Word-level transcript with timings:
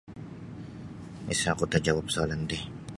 Isa 1.33 1.47
oku 1.55 1.65
tajawab 1.71 2.07
soalan 2.13 2.41
ti. 2.49 2.57